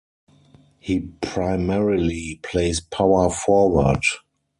[0.79, 4.01] He primarily plays power forward.